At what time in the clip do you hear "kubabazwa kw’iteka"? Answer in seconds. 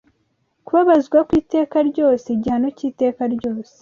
0.65-1.77